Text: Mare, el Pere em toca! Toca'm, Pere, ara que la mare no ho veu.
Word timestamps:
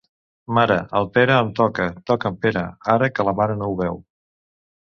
Mare, 0.57 0.77
el 0.99 1.05
Pere 1.17 1.35
em 1.41 1.51
toca! 1.59 1.87
Toca'm, 2.11 2.39
Pere, 2.47 2.65
ara 2.97 3.11
que 3.19 3.27
la 3.29 3.35
mare 3.41 3.59
no 3.63 3.69
ho 3.75 3.81
veu. 3.87 4.03